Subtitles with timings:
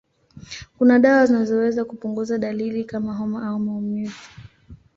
[0.77, 4.21] Kuna dawa zinazoweza kupunguza dalili kama homa au maumivu.